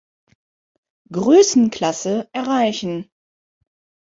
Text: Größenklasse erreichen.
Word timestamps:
Größenklasse 1.11 2.27
erreichen. 2.33 3.11